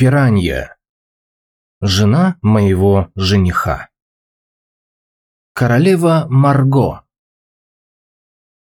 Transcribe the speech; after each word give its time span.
Пиранья. 0.00 0.78
Жена 1.82 2.38
моего 2.40 3.10
жениха. 3.16 3.90
Королева 5.52 6.26
Марго. 6.30 7.04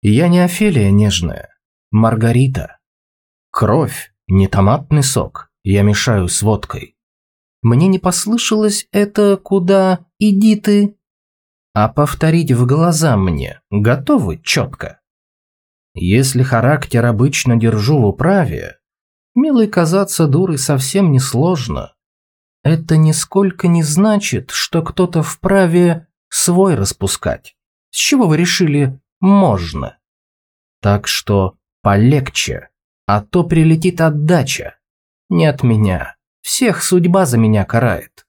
Я 0.00 0.28
не 0.28 0.40
Офелия 0.40 0.90
нежная, 0.90 1.54
Маргарита. 1.90 2.78
Кровь, 3.50 4.14
не 4.26 4.48
томатный 4.48 5.02
сок, 5.02 5.52
я 5.62 5.82
мешаю 5.82 6.28
с 6.28 6.40
водкой. 6.40 6.96
Мне 7.60 7.88
не 7.88 7.98
послышалось 7.98 8.88
это 8.90 9.36
«куда 9.36 10.06
иди 10.18 10.58
ты», 10.58 10.96
а 11.74 11.90
повторить 11.90 12.52
в 12.52 12.64
глаза 12.64 13.18
мне 13.18 13.60
готовы 13.68 14.40
четко. 14.42 15.02
Если 15.92 16.42
характер 16.42 17.04
обычно 17.04 17.58
держу 17.58 18.00
в 18.00 18.06
управе, 18.06 18.78
милой 19.36 19.68
казаться 19.68 20.26
дурой 20.26 20.58
совсем 20.58 21.12
не 21.12 21.20
сложно. 21.20 21.94
Это 22.64 22.96
нисколько 22.96 23.68
не 23.68 23.82
значит, 23.82 24.50
что 24.50 24.82
кто-то 24.82 25.22
вправе 25.22 26.08
свой 26.28 26.74
распускать. 26.74 27.54
С 27.90 27.96
чего 27.96 28.26
вы 28.26 28.36
решили 28.36 29.00
«можно»? 29.20 29.98
Так 30.80 31.06
что 31.06 31.56
полегче, 31.82 32.70
а 33.06 33.22
то 33.22 33.44
прилетит 33.44 34.00
отдача. 34.00 34.76
Не 35.28 35.46
от 35.46 35.62
меня. 35.62 36.16
Всех 36.42 36.82
судьба 36.82 37.26
за 37.26 37.38
меня 37.38 37.64
карает. 37.64 38.26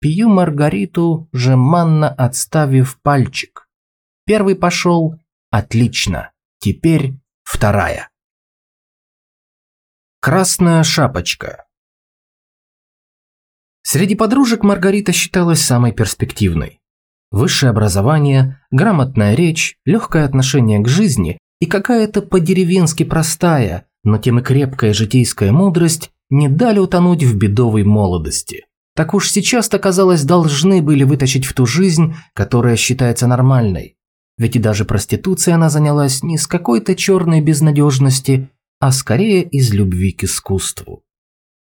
Пью 0.00 0.28
Маргариту, 0.28 1.28
жеманно 1.32 2.08
отставив 2.08 3.00
пальчик. 3.00 3.68
Первый 4.26 4.56
пошел. 4.56 5.18
Отлично. 5.50 6.32
Теперь 6.58 7.14
вторая. 7.42 8.10
Красная 10.24 10.82
шапочка. 10.84 11.66
Среди 13.82 14.14
подружек 14.14 14.62
Маргарита 14.62 15.12
считалась 15.12 15.60
самой 15.60 15.92
перспективной. 15.92 16.80
Высшее 17.30 17.68
образование, 17.68 18.58
грамотная 18.70 19.34
речь, 19.34 19.76
легкое 19.84 20.24
отношение 20.24 20.80
к 20.80 20.88
жизни 20.88 21.36
и 21.60 21.66
какая-то 21.66 22.22
по-деревенски 22.22 23.02
простая, 23.02 23.84
но 24.02 24.16
тем 24.16 24.38
и 24.38 24.42
крепкая 24.42 24.94
житейская 24.94 25.52
мудрость 25.52 26.10
не 26.30 26.48
дали 26.48 26.78
утонуть 26.78 27.22
в 27.22 27.36
бедовой 27.36 27.84
молодости. 27.84 28.64
Так 28.96 29.12
уж 29.12 29.28
сейчас-то, 29.30 29.78
казалось, 29.78 30.24
должны 30.24 30.80
были 30.80 31.04
вытащить 31.04 31.44
в 31.44 31.52
ту 31.52 31.66
жизнь, 31.66 32.14
которая 32.32 32.76
считается 32.76 33.26
нормальной. 33.26 33.98
Ведь 34.38 34.56
и 34.56 34.58
даже 34.58 34.86
проституцией 34.86 35.56
она 35.56 35.68
занялась 35.68 36.22
не 36.22 36.38
с 36.38 36.46
какой-то 36.46 36.96
черной 36.96 37.42
безнадежности, 37.42 38.48
а 38.84 38.92
скорее 38.92 39.42
из 39.44 39.72
любви 39.72 40.12
к 40.12 40.24
искусству. 40.24 41.04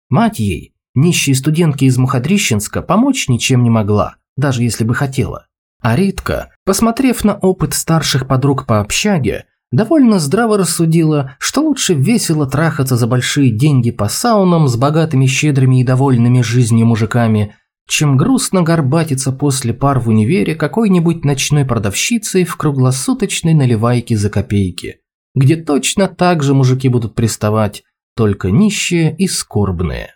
Мать 0.08 0.38
ей, 0.38 0.76
нищей 0.94 1.34
студентке 1.34 1.88
из 1.88 1.98
Мухадрищенска, 1.98 2.84
помочь 2.84 3.28
ничем 3.28 3.64
не 3.64 3.72
могла, 3.72 4.18
даже 4.36 4.62
если 4.62 4.84
бы 4.84 4.94
хотела. 4.94 5.48
А 5.82 5.96
Ритка, 5.96 6.52
посмотрев 6.64 7.24
на 7.24 7.34
опыт 7.34 7.74
старших 7.74 8.28
подруг 8.28 8.68
по 8.68 8.82
общаге, 8.82 9.46
довольно 9.72 10.20
здраво 10.20 10.60
рассудила, 10.60 11.36
что 11.40 11.62
лучше 11.62 11.96
весело 11.96 12.46
трахаться 12.46 12.96
за 12.98 13.08
большие 13.08 13.50
деньги 13.50 13.90
по 13.90 14.10
саунам 14.10 14.68
с 14.68 14.76
богатыми, 14.76 15.26
щедрыми 15.26 15.82
и 15.82 15.84
довольными 15.84 16.44
жизнью 16.44 16.86
мужиками– 16.86 17.56
чем 17.90 18.18
грустно 18.18 18.64
горбатиться 18.64 19.32
после 19.32 19.74
пар 19.74 20.00
в 20.00 20.10
универе 20.10 20.56
какой-нибудь 20.56 21.24
ночной 21.24 21.64
продавщицей 21.64 22.44
в 22.44 22.58
круглосуточной 22.58 23.54
наливайке 23.54 24.18
за 24.18 24.30
копейки, 24.30 25.00
где 25.38 25.56
точно 25.56 26.08
так 26.08 26.42
же 26.42 26.56
мужики 26.56 26.90
будут 26.90 27.14
приставать, 27.14 27.84
только 28.16 28.50
нищие 28.50 29.16
и 29.16 29.28
скорбные. 29.28 30.16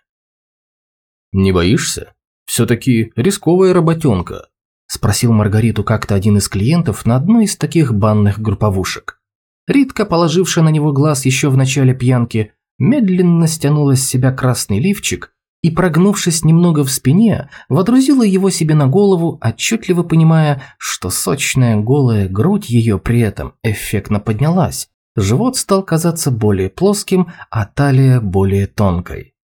«Не 1.31 1.51
боишься? 1.51 2.13
Все-таки 2.45 3.11
рисковая 3.15 3.71
работенка»,– 3.71 4.47
спросил 4.87 5.31
Маргариту 5.31 5.83
как-то 5.83 6.15
один 6.15 6.37
из 6.37 6.49
клиентов 6.49 7.05
на 7.05 7.17
одной 7.17 7.43
из 7.43 7.55
таких 7.55 7.93
банных 7.93 8.39
групповушек. 8.39 9.21
Ритка, 9.67 10.05
положившая 10.05 10.63
на 10.63 10.69
него 10.69 10.91
глаз 10.91 11.23
еще 11.25 11.49
в 11.49 11.55
начале 11.55 11.93
пьянки, 11.93 12.53
медленно 12.79 13.45
стянула 13.45 13.95
с 13.95 14.03
себя 14.03 14.31
красный 14.31 14.79
лифчик 14.79 15.35
и, 15.61 15.69
прогнувшись 15.69 16.43
немного 16.43 16.83
в 16.83 16.89
спине, 16.89 17.51
водрузила 17.69 18.23
его 18.23 18.49
себе 18.49 18.73
на 18.73 18.87
голову, 18.87 19.39
отчетливо 19.39 20.01
понимая, 20.01 20.63
что 20.79 21.11
сочная 21.11 21.77
голая 21.77 22.27
грудь 22.27 22.71
ее 22.71 22.97
при 22.97 23.19
этом 23.19 23.53
эффектно 23.61 24.19
поднялась. 24.19 24.89
Живот 25.15 25.57
стал 25.57 25.83
казаться 25.83 26.31
более 26.31 26.69
плоским, 26.69 27.31
а 27.49 27.65
талия 27.65 28.21
более 28.21 28.67
тонкой. 28.67 29.35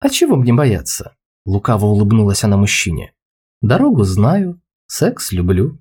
«А 0.00 0.10
чего 0.10 0.36
мне 0.36 0.52
бояться?»– 0.52 1.16
лукаво 1.46 1.86
улыбнулась 1.86 2.44
она 2.44 2.56
мужчине. 2.56 3.14
«Дорогу 3.62 4.04
знаю, 4.04 4.60
секс 4.86 5.32
люблю». 5.32 5.80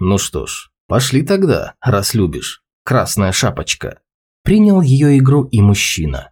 «Ну 0.00 0.18
что 0.18 0.46
ж, 0.46 0.70
пошли 0.86 1.22
тогда, 1.22 1.74
раз 1.80 2.14
любишь, 2.14 2.64
красная 2.84 3.32
шапочка». 3.32 4.00
Принял 4.42 4.80
ее 4.80 5.18
игру 5.18 5.44
и 5.44 5.60
мужчина. 5.60 6.30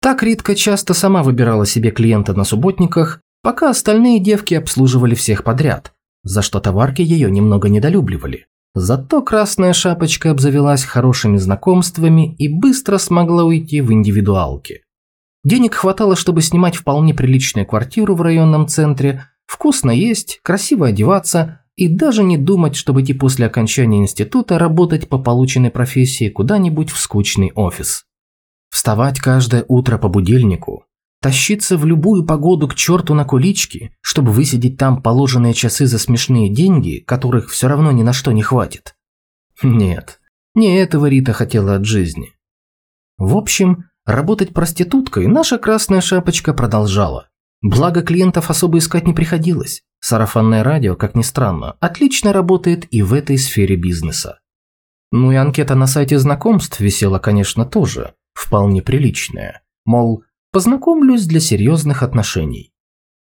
Так 0.00 0.22
Ритка 0.22 0.54
часто 0.54 0.94
сама 0.94 1.22
выбирала 1.22 1.66
себе 1.66 1.90
клиента 1.90 2.32
на 2.32 2.44
субботниках, 2.44 3.20
пока 3.42 3.68
остальные 3.68 4.20
девки 4.20 4.54
обслуживали 4.54 5.14
всех 5.14 5.44
подряд, 5.44 5.94
за 6.22 6.40
что 6.40 6.60
товарки 6.60 7.02
ее 7.02 7.30
немного 7.30 7.68
недолюбливали. 7.68 8.46
Зато 8.74 9.22
Красная 9.22 9.72
Шапочка 9.72 10.32
обзавелась 10.32 10.84
хорошими 10.84 11.36
знакомствами 11.36 12.34
и 12.36 12.48
быстро 12.48 12.98
смогла 12.98 13.44
уйти 13.44 13.80
в 13.80 13.92
индивидуалки. 13.92 14.82
Денег 15.44 15.74
хватало, 15.74 16.16
чтобы 16.16 16.42
снимать 16.42 16.74
вполне 16.74 17.14
приличную 17.14 17.66
квартиру 17.66 18.16
в 18.16 18.22
районном 18.22 18.66
центре, 18.66 19.26
вкусно 19.46 19.92
есть, 19.92 20.40
красиво 20.42 20.88
одеваться 20.88 21.60
и 21.76 21.86
даже 21.86 22.24
не 22.24 22.36
думать, 22.36 22.74
чтобы 22.74 23.02
идти 23.02 23.12
после 23.14 23.46
окончания 23.46 23.98
института 23.98 24.58
работать 24.58 25.08
по 25.08 25.18
полученной 25.18 25.70
профессии 25.70 26.28
куда-нибудь 26.28 26.90
в 26.90 26.98
скучный 26.98 27.52
офис. 27.54 28.04
Вставать 28.70 29.20
каждое 29.20 29.64
утро 29.68 29.98
по 29.98 30.08
будильнику, 30.08 30.86
тащиться 31.24 31.78
в 31.78 31.86
любую 31.86 32.26
погоду 32.26 32.68
к 32.68 32.74
черту 32.74 33.14
на 33.14 33.24
кулички, 33.24 33.96
чтобы 34.02 34.30
высидеть 34.30 34.76
там 34.76 35.00
положенные 35.00 35.54
часы 35.54 35.86
за 35.86 35.98
смешные 35.98 36.50
деньги, 36.50 36.98
которых 36.98 37.48
все 37.48 37.66
равно 37.66 37.92
ни 37.92 38.02
на 38.02 38.12
что 38.12 38.30
не 38.32 38.42
хватит. 38.42 38.94
Нет, 39.62 40.20
не 40.54 40.76
этого 40.76 41.06
Рита 41.06 41.32
хотела 41.32 41.76
от 41.76 41.86
жизни. 41.86 42.34
В 43.16 43.38
общем, 43.38 43.84
работать 44.04 44.52
проституткой 44.52 45.26
наша 45.26 45.56
красная 45.56 46.02
шапочка 46.02 46.52
продолжала. 46.52 47.30
Благо 47.62 48.02
клиентов 48.02 48.50
особо 48.50 48.76
искать 48.76 49.06
не 49.06 49.14
приходилось. 49.14 49.82
Сарафанное 50.00 50.62
радио, 50.62 50.94
как 50.94 51.14
ни 51.14 51.22
странно, 51.22 51.78
отлично 51.80 52.34
работает 52.34 52.86
и 52.92 53.00
в 53.00 53.14
этой 53.14 53.38
сфере 53.38 53.76
бизнеса. 53.76 54.40
Ну 55.10 55.32
и 55.32 55.36
анкета 55.36 55.74
на 55.74 55.86
сайте 55.86 56.18
знакомств 56.18 56.80
висела, 56.80 57.18
конечно, 57.18 57.64
тоже 57.64 58.12
вполне 58.34 58.82
приличная. 58.82 59.62
Мол, 59.86 60.22
познакомлюсь 60.54 61.26
для 61.26 61.40
серьезных 61.40 62.04
отношений. 62.04 62.72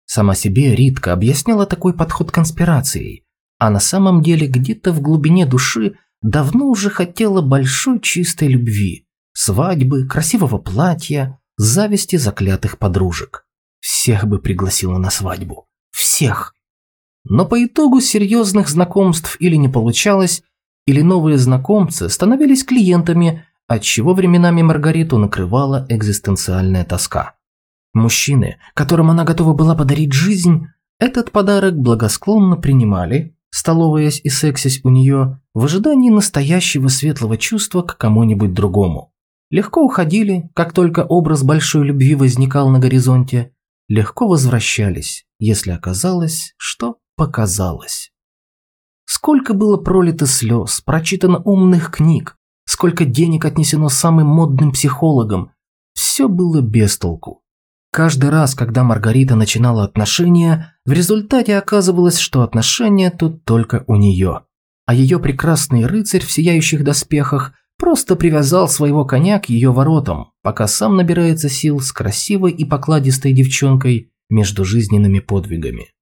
Сама 0.04 0.36
себе 0.36 0.76
Ритка 0.76 1.12
объясняла 1.12 1.66
такой 1.66 1.92
подход 1.92 2.30
конспирацией, 2.30 3.24
а 3.58 3.68
на 3.70 3.80
самом 3.80 4.22
деле 4.22 4.46
где-то 4.46 4.92
в 4.92 5.00
глубине 5.00 5.44
души 5.44 5.98
давно 6.22 6.66
уже 6.66 6.88
хотела 6.88 7.42
большой 7.42 7.98
чистой 7.98 8.46
любви, 8.46 9.08
свадьбы, 9.32 10.06
красивого 10.06 10.58
платья, 10.58 11.40
зависти 11.56 12.14
заклятых 12.14 12.78
подружек. 12.78 13.44
Всех 13.80 14.28
бы 14.28 14.38
пригласила 14.38 14.98
на 14.98 15.10
свадьбу. 15.10 15.66
Всех. 15.90 16.54
Но 17.24 17.44
по 17.44 17.64
итогу 17.64 18.00
серьезных 18.00 18.68
знакомств 18.68 19.36
или 19.40 19.56
не 19.56 19.68
получалось, 19.68 20.44
или 20.86 21.02
новые 21.02 21.38
знакомцы 21.38 22.08
становились 22.08 22.62
клиентами, 22.62 23.44
отчего 23.66 24.14
временами 24.14 24.62
Маргариту 24.62 25.18
накрывала 25.18 25.86
экзистенциальная 25.88 26.84
тоска. 26.84 27.34
Мужчины, 27.94 28.58
которым 28.74 29.10
она 29.10 29.24
готова 29.24 29.54
была 29.54 29.74
подарить 29.74 30.12
жизнь, 30.12 30.66
этот 30.98 31.32
подарок 31.32 31.76
благосклонно 31.76 32.56
принимали, 32.56 33.36
столоваясь 33.50 34.20
и 34.22 34.28
сексясь 34.28 34.80
у 34.84 34.90
нее, 34.90 35.40
в 35.54 35.64
ожидании 35.64 36.10
настоящего 36.10 36.88
светлого 36.88 37.38
чувства 37.38 37.82
к 37.82 37.96
кому-нибудь 37.96 38.52
другому. 38.52 39.12
Легко 39.50 39.82
уходили, 39.82 40.50
как 40.54 40.72
только 40.72 41.00
образ 41.00 41.42
большой 41.42 41.86
любви 41.86 42.14
возникал 42.14 42.68
на 42.68 42.78
горизонте, 42.78 43.52
легко 43.88 44.26
возвращались, 44.26 45.24
если 45.38 45.70
оказалось, 45.70 46.54
что 46.56 46.96
показалось. 47.16 48.12
Сколько 49.04 49.54
было 49.54 49.76
пролито 49.76 50.26
слез, 50.26 50.80
прочитано 50.80 51.38
умных 51.38 51.92
книг, 51.92 52.36
сколько 52.76 53.06
денег 53.06 53.46
отнесено 53.46 53.88
самым 53.88 54.26
модным 54.26 54.70
психологам. 54.70 55.52
Все 55.94 56.28
было 56.28 56.60
без 56.60 56.98
толку. 56.98 57.40
Каждый 57.90 58.28
раз, 58.28 58.54
когда 58.54 58.84
Маргарита 58.84 59.34
начинала 59.34 59.82
отношения, 59.82 60.74
в 60.84 60.92
результате 60.92 61.56
оказывалось, 61.56 62.18
что 62.18 62.42
отношения 62.42 63.10
тут 63.10 63.46
только 63.46 63.82
у 63.86 63.96
нее. 63.96 64.42
А 64.84 64.92
ее 64.92 65.18
прекрасный 65.18 65.86
рыцарь 65.86 66.20
в 66.20 66.30
сияющих 66.30 66.84
доспехах 66.84 67.54
Просто 67.78 68.16
привязал 68.16 68.68
своего 68.68 69.04
коня 69.04 69.38
к 69.38 69.50
ее 69.50 69.70
воротам, 69.70 70.32
пока 70.42 70.66
сам 70.66 70.96
набирается 70.96 71.50
сил 71.50 71.80
с 71.80 71.92
красивой 71.92 72.52
и 72.52 72.64
покладистой 72.64 73.34
девчонкой 73.34 74.10
между 74.30 74.64
жизненными 74.64 75.18
подвигами. 75.18 75.92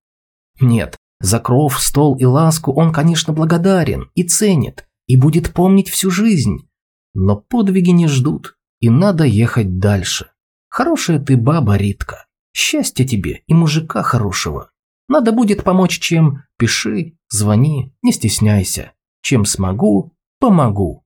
Нет, 0.60 0.96
за 1.20 1.40
кров, 1.40 1.80
стол 1.80 2.16
и 2.16 2.24
ласку 2.24 2.72
он, 2.72 2.92
конечно, 2.92 3.32
благодарен 3.32 4.08
и 4.14 4.22
ценит, 4.22 4.86
и 5.06 5.16
будет 5.16 5.52
помнить 5.52 5.88
всю 5.88 6.10
жизнь. 6.10 6.68
Но 7.14 7.36
подвиги 7.36 7.90
не 7.90 8.08
ждут, 8.08 8.56
и 8.80 8.90
надо 8.90 9.24
ехать 9.24 9.78
дальше. 9.78 10.30
Хорошая 10.68 11.18
ты 11.20 11.36
баба, 11.36 11.76
Ритка. 11.76 12.26
Счастья 12.52 13.04
тебе 13.04 13.42
и 13.46 13.54
мужика 13.54 14.02
хорошего. 14.02 14.70
Надо 15.08 15.32
будет 15.32 15.64
помочь 15.64 15.98
чем, 15.98 16.44
пиши, 16.56 17.16
звони, 17.28 17.94
не 18.02 18.12
стесняйся. 18.12 18.92
Чем 19.22 19.44
смогу, 19.44 20.16
помогу. 20.38 21.04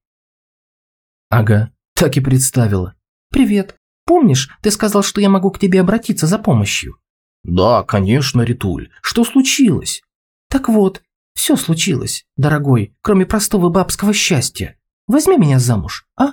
Ага, 1.30 1.72
так 1.94 2.16
и 2.16 2.20
представила. 2.20 2.94
Привет. 3.30 3.76
Помнишь, 4.06 4.48
ты 4.62 4.70
сказал, 4.70 5.02
что 5.02 5.20
я 5.20 5.28
могу 5.28 5.50
к 5.50 5.58
тебе 5.58 5.80
обратиться 5.80 6.26
за 6.26 6.38
помощью? 6.38 6.96
Да, 7.44 7.82
конечно, 7.82 8.42
Ритуль. 8.42 8.90
Что 9.02 9.24
случилось? 9.24 10.02
Так 10.48 10.68
вот, 10.68 11.02
все 11.38 11.54
случилось, 11.54 12.26
дорогой, 12.36 12.96
кроме 13.00 13.24
простого 13.24 13.68
бабского 13.68 14.12
счастья. 14.12 14.76
Возьми 15.06 15.38
меня 15.38 15.60
замуж, 15.60 16.04
а? 16.16 16.32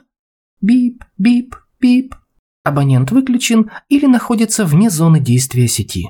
Бип, 0.62 1.04
бип, 1.20 1.56
бип. 1.80 2.16
Абонент 2.64 3.12
выключен 3.12 3.70
или 3.88 4.08
находится 4.08 4.66
вне 4.66 4.90
зоны 4.90 5.20
действия 5.20 5.68
сети. 5.68 6.10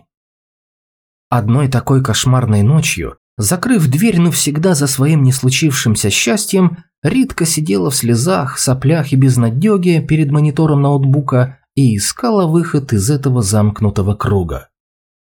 Одной 1.29 1.67
такой 1.67 2.01
кошмарной 2.01 2.63
ночью, 2.63 3.17
закрыв 3.35 3.85
дверь 3.89 4.21
навсегда 4.21 4.75
за 4.75 4.87
своим 4.87 5.23
не 5.23 5.33
случившимся 5.33 6.09
счастьем, 6.09 6.77
Ритка 7.03 7.45
сидела 7.45 7.91
в 7.91 7.95
слезах, 7.95 8.57
соплях 8.57 9.11
и 9.11 9.17
безнадеге 9.17 10.01
перед 10.01 10.31
монитором 10.31 10.81
ноутбука 10.81 11.59
и 11.75 11.97
искала 11.97 12.47
выход 12.47 12.93
из 12.93 13.09
этого 13.09 13.41
замкнутого 13.41 14.15
круга. 14.15 14.69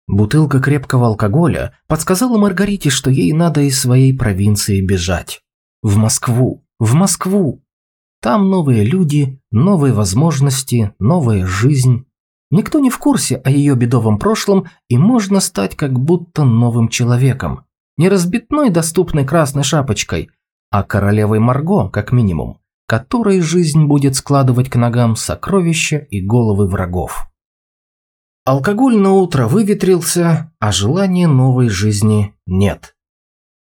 Бутылка 0.08 0.58
крепкого 0.58 1.08
алкоголя 1.08 1.74
подсказала 1.86 2.38
Маргарите, 2.38 2.88
что 2.88 3.10
ей 3.10 3.32
надо 3.34 3.60
из 3.60 3.78
своей 3.78 4.16
провинции 4.16 4.80
бежать. 4.80 5.42
В 5.82 5.98
Москву, 5.98 6.64
в 6.78 6.94
Москву. 6.94 7.62
Там 8.22 8.48
новые 8.48 8.84
люди, 8.84 9.38
новые 9.50 9.92
возможности, 9.92 10.94
новая 10.98 11.46
жизнь. 11.46 12.06
Никто 12.50 12.78
не 12.78 12.88
в 12.88 12.98
курсе 12.98 13.36
о 13.36 13.50
ее 13.50 13.74
бедовом 13.74 14.18
прошлом, 14.18 14.64
и 14.88 14.96
можно 14.96 15.40
стать 15.40 15.76
как 15.76 15.92
будто 16.00 16.42
новым 16.42 16.88
человеком. 16.88 17.66
Не 17.98 18.08
разбитной 18.08 18.70
доступной 18.70 19.26
красной 19.26 19.62
шапочкой, 19.62 20.30
а 20.70 20.84
королевой 20.84 21.38
Марго, 21.38 21.90
как 21.90 22.12
минимум, 22.12 22.60
которой 22.86 23.42
жизнь 23.42 23.84
будет 23.84 24.16
складывать 24.16 24.70
к 24.70 24.76
ногам 24.76 25.16
сокровища 25.16 25.98
и 25.98 26.22
головы 26.24 26.66
врагов. 26.66 27.27
Алкоголь 28.48 28.96
на 28.96 29.12
утро 29.12 29.46
выветрился, 29.46 30.50
а 30.58 30.72
желания 30.72 31.28
новой 31.28 31.68
жизни 31.68 32.32
нет. 32.46 32.96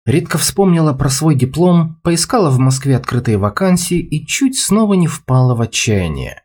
Ритка 0.05 0.37
вспомнила 0.37 0.93
про 0.93 1.09
свой 1.09 1.37
диплом, 1.37 1.99
поискала 2.03 2.51
в 2.51 2.59
Москве 2.59 2.95
открытые 2.95 3.39
вакансии 3.39 3.99
и 3.99 4.27
чуть 4.27 4.59
снова 4.59 4.93
не 4.93 5.07
впала 5.07 5.55
в 5.55 5.63
отчаяние. 5.63 6.43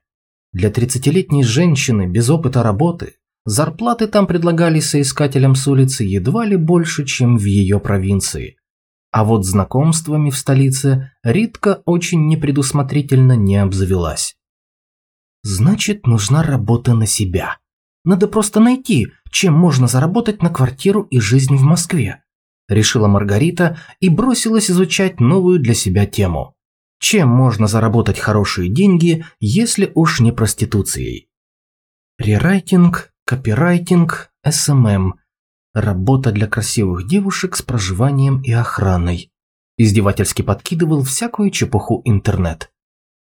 Для 0.53 0.69
30-летней 0.69 1.43
женщины 1.43 2.07
без 2.07 2.29
опыта 2.29 2.63
работы 2.63 3.15
зарплаты 3.43 4.07
там 4.07 4.25
предлагали 4.25 4.79
соискателям 4.79 5.53
с 5.53 5.67
улицы 5.67 6.05
едва 6.05 6.45
ли 6.45 6.55
больше, 6.55 7.05
чем 7.05 7.37
в 7.37 7.43
ее 7.43 7.81
провинции. 7.81 8.55
А 9.11 9.25
вот 9.25 9.45
знакомствами 9.45 10.29
в 10.29 10.37
столице 10.37 11.11
Ритка 11.23 11.81
очень 11.83 12.27
непредусмотрительно 12.27 13.33
не 13.33 13.57
обзавелась. 13.57 14.37
Значит, 15.43 16.07
нужна 16.07 16.41
работа 16.41 16.93
на 16.93 17.05
себя. 17.05 17.57
Надо 18.03 18.27
просто 18.27 18.59
найти, 18.59 19.07
чем 19.31 19.53
можно 19.53 19.87
заработать 19.87 20.41
на 20.41 20.49
квартиру 20.49 21.03
и 21.03 21.19
жизнь 21.19 21.55
в 21.55 21.61
Москве. 21.63 22.23
Решила 22.67 23.07
Маргарита 23.07 23.77
и 23.99 24.09
бросилась 24.09 24.69
изучать 24.69 25.19
новую 25.19 25.59
для 25.59 25.73
себя 25.73 26.05
тему. 26.05 26.55
Чем 26.99 27.29
можно 27.29 27.67
заработать 27.67 28.19
хорошие 28.19 28.69
деньги, 28.69 29.25
если 29.39 29.91
уж 29.95 30.19
не 30.19 30.31
проституцией? 30.31 31.29
Рерайтинг, 32.17 33.13
копирайтинг, 33.25 34.31
SMM. 34.47 35.15
Работа 35.73 36.31
для 36.31 36.47
красивых 36.47 37.07
девушек 37.07 37.55
с 37.55 37.61
проживанием 37.61 38.41
и 38.41 38.51
охраной. 38.51 39.31
Издевательски 39.77 40.41
подкидывал 40.41 41.03
всякую 41.03 41.51
чепуху 41.51 42.01
интернет. 42.03 42.71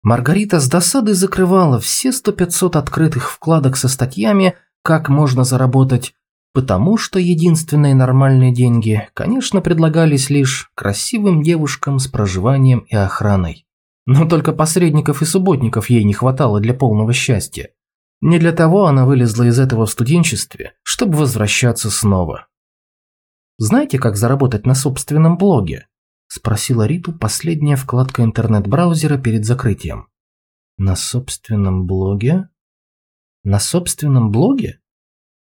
Маргарита 0.02 0.58
с 0.58 0.68
досадой 0.68 1.14
закрывала 1.14 1.78
все 1.78 2.10
сто 2.10 2.32
пятьсот 2.32 2.74
открытых 2.74 3.30
вкладок 3.30 3.76
со 3.76 3.88
статьями 3.88 4.56
«Как 4.82 5.08
можно 5.08 5.44
заработать», 5.44 6.14
потому 6.52 6.96
что 6.96 7.20
единственные 7.20 7.94
нормальные 7.94 8.52
деньги, 8.52 9.08
конечно, 9.14 9.60
предлагались 9.60 10.28
лишь 10.28 10.70
красивым 10.74 11.42
девушкам 11.42 12.00
с 12.00 12.08
проживанием 12.08 12.80
и 12.80 12.96
охраной. 12.96 13.64
Но 14.04 14.26
только 14.26 14.52
посредников 14.52 15.22
и 15.22 15.24
субботников 15.24 15.88
ей 15.88 16.02
не 16.02 16.14
хватало 16.14 16.58
для 16.60 16.74
полного 16.74 17.12
счастья. 17.12 17.70
Не 18.20 18.40
для 18.40 18.52
того 18.52 18.86
она 18.86 19.06
вылезла 19.06 19.44
из 19.44 19.60
этого 19.60 19.86
в 19.86 19.90
студенчестве, 19.90 20.74
чтобы 20.82 21.18
возвращаться 21.18 21.90
снова. 21.90 22.48
Знаете, 23.58 23.98
как 23.98 24.16
заработать 24.16 24.66
на 24.66 24.74
собственном 24.74 25.38
блоге? 25.38 25.86
Спросила 26.34 26.86
Риту 26.86 27.12
последняя 27.12 27.76
вкладка 27.76 28.24
интернет-браузера 28.24 29.18
перед 29.18 29.44
закрытием. 29.44 30.08
На 30.78 30.96
собственном 30.96 31.84
блоге? 31.84 32.48
На 33.44 33.60
собственном 33.60 34.30
блоге? 34.30 34.80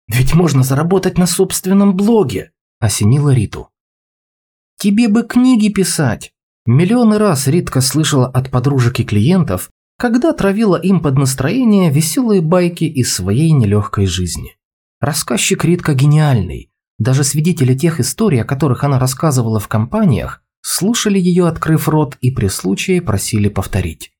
Ведь 0.08 0.34
можно 0.34 0.64
заработать 0.64 1.20
на 1.20 1.28
собственном 1.28 1.96
блоге, 1.96 2.52
осенила 2.80 3.32
Риту. 3.32 3.70
Тебе 4.80 5.08
бы 5.08 5.22
книги 5.22 5.70
писать. 5.72 6.34
Миллионы 6.66 7.20
раз 7.20 7.46
Ритка 7.46 7.80
слышала 7.82 8.28
от 8.28 8.50
подружек 8.50 9.02
и 9.02 9.04
клиентов, 9.04 9.70
когда 10.00 10.34
травила 10.34 10.78
им 10.78 11.00
под 11.00 11.16
настроение 11.16 11.92
веселые 11.92 12.42
байки 12.42 12.86
из 12.86 13.14
своей 13.14 13.52
нелегкой 13.52 14.08
жизни. 14.08 14.58
Рассказчик 15.00 15.64
Ритка 15.64 15.94
гениальный. 15.94 16.72
Даже 16.98 17.24
свидетели 17.24 17.76
тех 17.76 18.00
историй, 18.00 18.42
о 18.42 18.46
которых 18.46 18.84
она 18.84 18.98
рассказывала 18.98 19.60
в 19.60 19.68
компаниях, 19.68 20.41
слушали 20.62 21.20
ее, 21.20 21.48
открыв 21.48 21.88
рот, 21.90 22.18
и 22.22 22.32
при 22.32 22.48
случае 22.48 23.02
просили 23.02 23.50
повторить. 23.50 24.12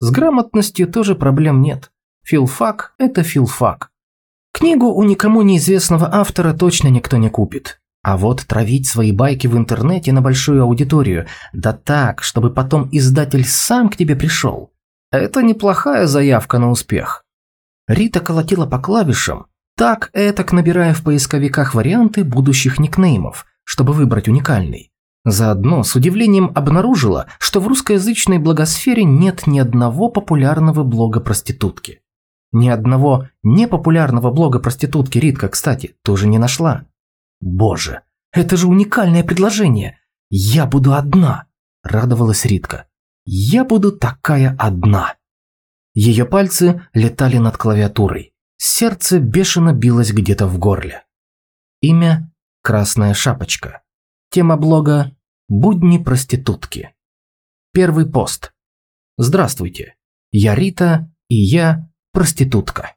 С 0.00 0.10
грамотностью 0.10 0.88
тоже 0.88 1.14
проблем 1.14 1.62
нет. 1.62 1.92
Филфак– 2.24 2.94
это 2.98 3.22
филфак. 3.22 3.90
Книгу 4.52 4.86
у 4.86 5.02
никому 5.02 5.42
неизвестного 5.42 6.12
автора 6.12 6.52
точно 6.52 6.88
никто 6.88 7.16
не 7.16 7.30
купит. 7.30 7.80
А 8.02 8.16
вот 8.16 8.44
травить 8.46 8.88
свои 8.88 9.12
байки 9.12 9.46
в 9.46 9.56
интернете 9.56 10.12
на 10.12 10.20
большую 10.20 10.62
аудиторию, 10.62 11.26
да 11.52 11.72
так, 11.72 12.22
чтобы 12.22 12.52
потом 12.52 12.88
издатель 12.92 13.44
сам 13.44 13.88
к 13.88 13.96
тебе 13.96 14.16
пришел. 14.16 14.72
Это 15.10 15.42
неплохая 15.42 16.06
заявка 16.06 16.58
на 16.58 16.70
успех. 16.70 17.24
Рита 17.88 18.20
колотила 18.20 18.66
по 18.66 18.78
клавишам, 18.78 19.46
так 19.76 20.10
этак 20.12 20.52
набирая 20.52 20.94
в 20.94 21.02
поисковиках 21.02 21.74
варианты 21.74 22.24
будущих 22.24 22.78
никнеймов, 22.78 23.46
чтобы 23.64 23.92
выбрать 23.92 24.28
уникальный. 24.28 24.91
Заодно 25.24 25.84
с 25.84 25.94
удивлением 25.94 26.50
обнаружила, 26.54 27.26
что 27.38 27.60
в 27.60 27.68
русскоязычной 27.68 28.38
благосфере 28.38 29.04
нет 29.04 29.46
ни 29.46 29.60
одного 29.60 30.08
популярного 30.08 30.82
блога 30.82 31.20
проститутки. 31.20 32.00
Ни 32.50 32.68
одного 32.68 33.28
непопулярного 33.42 34.30
блога 34.30 34.58
проститутки 34.58 35.18
Ритка, 35.18 35.48
кстати, 35.48 35.96
тоже 36.02 36.26
не 36.26 36.38
нашла. 36.38 36.86
Боже, 37.40 38.02
это 38.32 38.56
же 38.56 38.66
уникальное 38.66 39.22
предложение. 39.22 39.98
Я 40.28 40.66
буду 40.66 40.94
одна, 40.94 41.46
радовалась 41.82 42.44
Ритка. 42.44 42.86
Я 43.24 43.64
буду 43.64 43.92
такая 43.92 44.56
одна. 44.58 45.14
Ее 45.94 46.24
пальцы 46.24 46.82
летали 46.94 47.38
над 47.38 47.56
клавиатурой. 47.56 48.34
Сердце 48.56 49.20
бешено 49.20 49.72
билось 49.72 50.12
где-то 50.12 50.46
в 50.46 50.58
горле. 50.58 51.04
Имя– 51.80 52.32
Красная 52.62 53.14
Шапочка. 53.14 53.82
Тема 54.32 54.56
блога 54.56 55.14
«Будни 55.50 55.98
проститутки». 55.98 56.94
Первый 57.74 58.10
пост. 58.10 58.54
Здравствуйте. 59.18 59.96
Я 60.30 60.54
Рита, 60.54 61.14
и 61.28 61.34
я 61.34 61.92
проститутка. 62.12 62.96